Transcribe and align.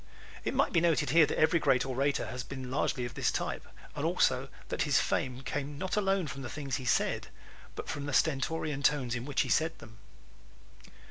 It 0.43 0.55
might 0.55 0.73
be 0.73 0.81
noted 0.81 1.11
here 1.11 1.27
that 1.27 1.37
every 1.37 1.59
great 1.59 1.85
orator 1.85 2.25
has 2.25 2.43
been 2.43 2.71
largely 2.71 3.05
of 3.05 3.13
this 3.13 3.29
type, 3.31 3.67
and 3.95 4.03
also 4.03 4.47
that 4.69 4.81
his 4.81 4.99
fame 4.99 5.41
came 5.43 5.77
not 5.77 5.95
alone 5.95 6.25
from 6.25 6.41
the 6.41 6.49
things 6.49 6.77
he 6.77 6.85
said 6.85 7.27
but 7.75 7.87
from 7.87 8.07
the 8.07 8.13
stentorian 8.13 8.81
tones 8.81 9.13
in 9.13 9.25
which 9.25 9.41
he 9.41 9.49
said 9.49 9.77
them. 9.77 9.99